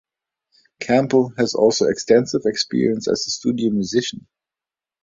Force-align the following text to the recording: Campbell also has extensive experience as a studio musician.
Campbell 0.79 1.31
also 1.55 1.85
has 1.85 1.91
extensive 1.91 2.41
experience 2.45 3.07
as 3.07 3.27
a 3.27 3.29
studio 3.29 3.69
musician. 3.69 4.25